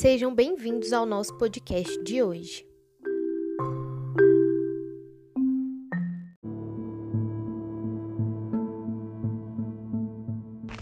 [0.00, 2.66] Sejam bem-vindos ao nosso podcast de hoje.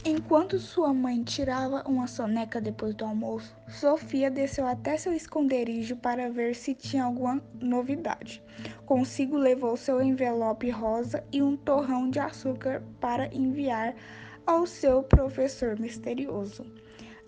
[0.03, 6.31] Enquanto sua mãe tirava uma soneca depois do almoço, Sofia desceu até seu esconderijo para
[6.31, 8.43] ver se tinha alguma novidade.
[8.86, 13.94] Consigo levou seu envelope rosa e um torrão de açúcar para enviar
[14.46, 16.64] ao seu professor misterioso.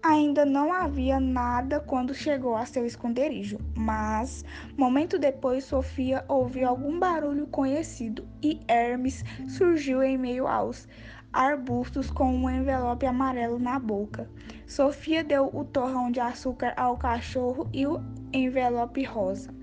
[0.04, 4.44] Ainda não havia nada quando chegou a seu esconderijo, mas,
[4.76, 10.86] momento depois, Sofia ouviu algum barulho conhecido e Hermes surgiu em meio aos
[11.32, 14.28] arbustos com um envelope amarelo na boca.
[14.66, 17.98] Sofia deu o torrão de açúcar ao cachorro e o
[18.30, 19.54] envelope rosa.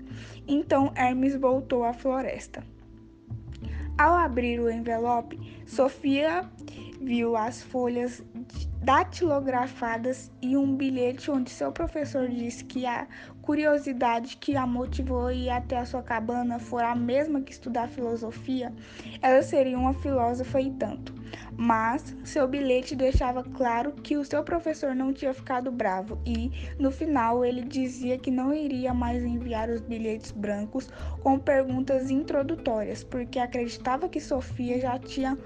[0.48, 2.64] Então Hermes voltou à floresta.
[3.96, 6.50] Ao abrir o envelope, Sofia
[7.00, 8.20] viu as folhas
[8.82, 13.06] datilografadas e um bilhete onde seu professor disse que a
[13.40, 17.88] curiosidade que a motivou a ir até a sua cabana fora a mesma que estudar
[17.88, 18.72] filosofia,
[19.20, 21.14] ela seria uma filósofa e tanto.
[21.56, 26.90] Mas seu bilhete deixava claro que o seu professor não tinha ficado bravo e, no
[26.90, 30.88] final, ele dizia que não iria mais enviar os bilhetes brancos
[31.22, 35.38] com perguntas introdutórias, porque acreditava que Sofia já tinha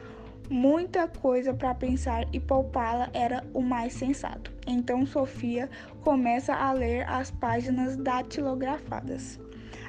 [0.48, 4.52] muita coisa para pensar e poupá-la era o mais sensato.
[4.66, 5.68] Então Sofia
[6.02, 9.40] começa a ler as páginas datilografadas.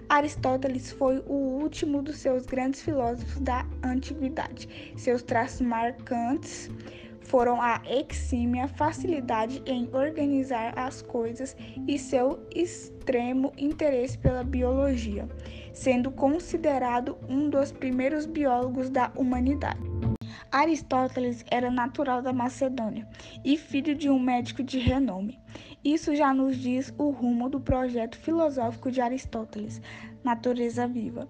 [0.10, 4.94] Aristóteles foi o último dos seus grandes filósofos da antiguidade.
[4.96, 6.70] Seus traços marcantes
[7.28, 15.28] foram a exímia facilidade em organizar as coisas e seu extremo interesse pela biologia,
[15.74, 20.17] sendo considerado um dos primeiros biólogos da humanidade.
[20.52, 23.08] Aristóteles era natural da Macedônia
[23.44, 25.40] e filho de um médico de renome.
[25.84, 29.82] Isso já nos diz o rumo do projeto filosófico de Aristóteles,
[30.24, 31.28] Natureza Viva.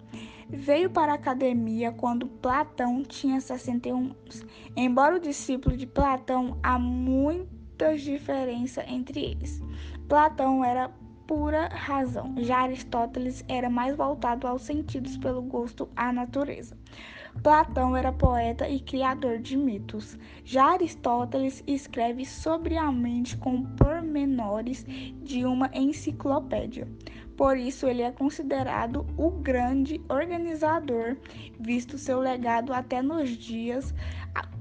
[0.49, 4.45] Veio para a academia quando Platão tinha 61 anos.
[4.75, 9.61] Embora o discípulo de Platão, há muitas diferenças entre eles.
[10.07, 10.89] Platão era
[11.27, 16.77] pura razão, já Aristóteles era mais voltado aos sentidos pelo gosto à natureza.
[17.43, 20.17] Platão era poeta e criador de mitos.
[20.43, 24.83] Já Aristóteles escreve sobriamente com pormenores
[25.21, 26.87] de uma enciclopédia.
[27.35, 31.17] Por isso, ele é considerado o grande organizador,
[31.59, 33.93] visto seu legado até nos dias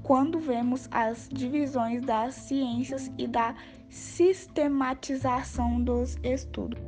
[0.07, 3.53] quando vemos as divisões das ciências e da
[3.89, 6.79] sistematização dos estudos.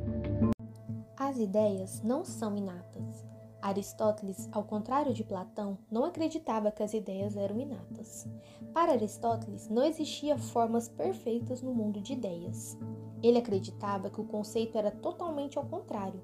[1.18, 2.90] As ideias não são inatas
[3.62, 8.26] Aristóteles, ao contrário de Platão, não acreditava que as ideias eram inatas.
[8.72, 12.78] Para Aristóteles, não existia formas perfeitas no mundo de ideias.
[13.22, 16.20] Ele acreditava que o conceito era totalmente ao contrário.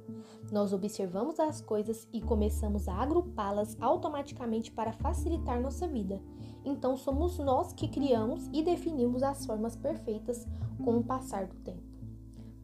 [0.51, 6.21] Nós observamos as coisas e começamos a agrupá-las automaticamente para facilitar nossa vida.
[6.65, 10.47] Então somos nós que criamos e definimos as formas perfeitas
[10.85, 11.83] com o passar do tempo.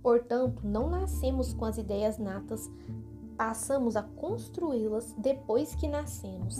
[0.02, 2.68] Portanto, não nascemos com as ideias natas
[3.42, 6.56] passamos a construí-las depois que nascemos,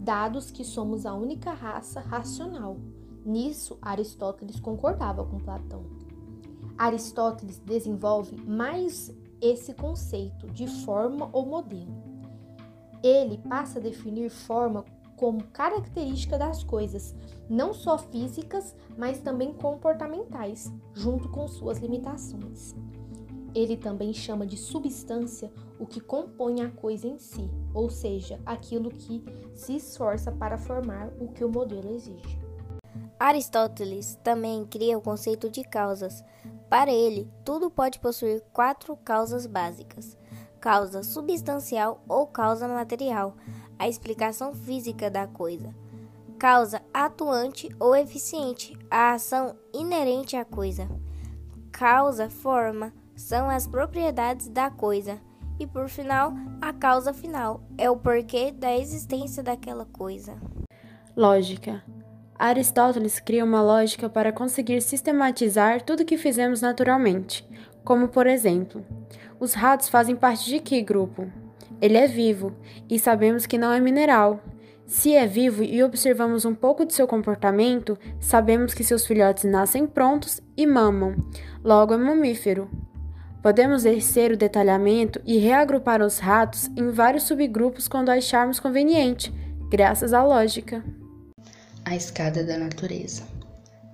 [0.00, 2.76] dados que somos a única raça racional.
[3.24, 5.84] Nisso, Aristóteles concordava com Platão.
[6.78, 11.92] Aristóteles desenvolve mais esse conceito de forma ou modelo.
[13.02, 14.84] Ele passa a definir forma
[15.16, 17.14] como característica das coisas,
[17.50, 22.74] não só físicas, mas também comportamentais, junto com suas limitações.
[23.54, 25.50] Ele também chama de substância
[25.80, 29.24] o que compõe a coisa em si, ou seja, aquilo que
[29.54, 32.38] se esforça para formar o que o modelo exige.
[33.18, 36.22] Aristóteles também cria o conceito de causas.
[36.68, 40.16] Para ele, tudo pode possuir quatro causas básicas:
[40.60, 43.36] causa substancial ou causa material,
[43.78, 45.74] a explicação física da coisa,
[46.38, 50.88] causa atuante ou eficiente, a ação inerente à coisa,
[51.72, 55.20] causa forma, são as propriedades da coisa.
[55.60, 60.40] E por final, a causa final é o porquê da existência daquela coisa.
[61.16, 61.82] Lógica.
[62.38, 67.44] Aristóteles cria uma lógica para conseguir sistematizar tudo que fizemos naturalmente,
[67.82, 68.86] como por exemplo,
[69.40, 71.26] os ratos fazem parte de que grupo?
[71.80, 72.52] Ele é vivo
[72.88, 74.40] e sabemos que não é mineral.
[74.86, 79.86] Se é vivo e observamos um pouco de seu comportamento, sabemos que seus filhotes nascem
[79.86, 81.16] prontos e mamam,
[81.64, 82.70] logo é mamífero.
[83.42, 89.32] Podemos descer o detalhamento e reagrupar os ratos em vários subgrupos quando acharmos conveniente,
[89.70, 90.84] graças à lógica.
[91.88, 93.22] A escada da natureza.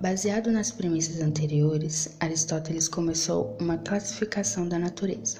[0.01, 5.39] Baseado nas premissas anteriores, Aristóteles começou uma classificação da natureza.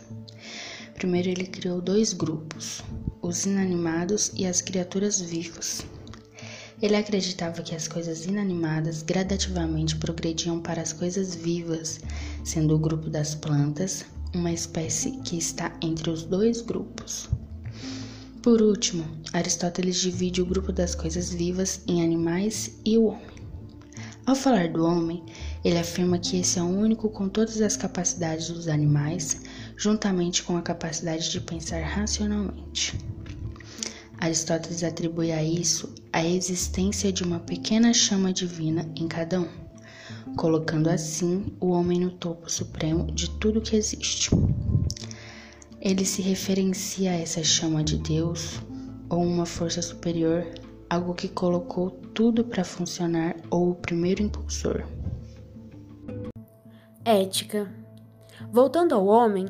[0.95, 2.81] Primeiro, ele criou dois grupos,
[3.21, 5.85] os inanimados e as criaturas vivas.
[6.81, 11.99] Ele acreditava que as coisas inanimadas gradativamente progrediam para as coisas vivas,
[12.45, 17.29] sendo o grupo das plantas uma espécie que está entre os dois grupos.
[18.45, 23.35] Por último, Aristóteles divide o grupo das coisas vivas em animais e o homem.
[24.27, 25.25] Ao falar do homem,
[25.65, 29.41] ele afirma que esse é o único com todas as capacidades dos animais,
[29.79, 32.99] juntamente com a capacidade de pensar racionalmente.
[34.19, 39.49] Aristóteles atribui a isso a existência de uma pequena chama divina em cada um,
[40.37, 44.29] colocando assim o homem no topo supremo de tudo que existe.
[45.85, 48.59] Ele se referencia a essa chama de Deus
[49.11, 50.47] ou uma força superior,
[50.89, 54.83] algo que colocou tudo para funcionar ou o primeiro impulsor.
[57.05, 57.71] Ética.
[58.51, 59.47] Voltando ao homem,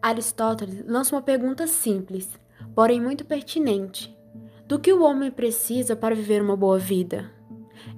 [0.00, 2.30] Aristóteles lança uma pergunta simples,
[2.76, 4.16] porém muito pertinente:
[4.68, 7.28] do que o homem precisa para viver uma boa vida?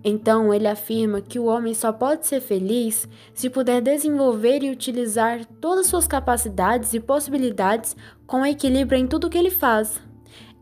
[0.04, 5.46] Então, ele afirma que o homem só pode ser feliz se puder desenvolver e utilizar
[5.62, 7.96] todas suas capacidades e possibilidades
[8.26, 9.98] com equilíbrio em tudo que ele faz.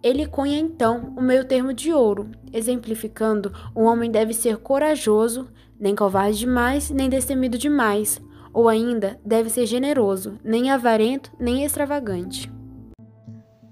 [0.00, 5.48] Ele cunha então o meio termo de ouro, exemplificando: o homem deve ser corajoso,
[5.78, 8.20] nem covarde demais, nem destemido demais,
[8.52, 12.50] ou ainda deve ser generoso, nem avarento, nem extravagante.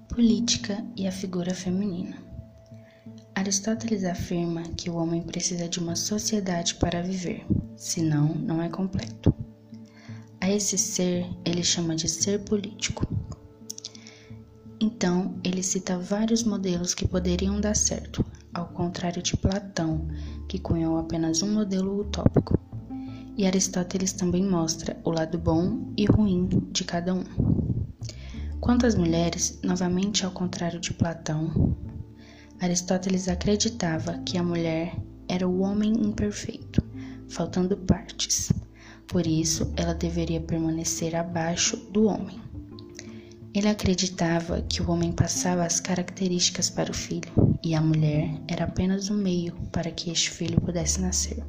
[0.09, 2.30] Política e a figura feminina.
[3.41, 7.43] Aristóteles afirma que o homem precisa de uma sociedade para viver,
[7.75, 9.33] senão não é completo.
[10.39, 13.03] A esse ser ele chama de ser político.
[14.79, 18.23] Então, ele cita vários modelos que poderiam dar certo,
[18.53, 20.07] ao contrário de Platão,
[20.47, 22.59] que cunhou apenas um modelo utópico.
[23.35, 27.23] E Aristóteles também mostra o lado bom e ruim de cada um.
[28.59, 31.75] Quanto às mulheres, novamente ao contrário de Platão,
[32.61, 34.95] Aristóteles acreditava que a mulher
[35.27, 36.79] era o homem imperfeito,
[37.27, 38.51] faltando partes.
[39.07, 42.39] Por isso, ela deveria permanecer abaixo do homem.
[43.51, 47.31] Ele acreditava que o homem passava as características para o filho
[47.63, 51.43] e a mulher era apenas um meio para que este filho pudesse nascer.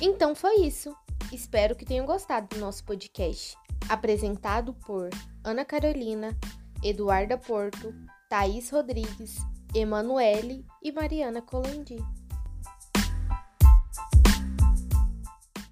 [0.00, 0.94] Então foi isso.
[1.32, 3.56] Espero que tenham gostado do nosso podcast,
[3.88, 5.10] apresentado por
[5.42, 6.34] Ana Carolina,
[6.82, 7.92] Eduarda Porto,
[8.28, 9.38] Thaís Rodrigues,
[9.74, 11.96] Emanuele e Mariana Colandi.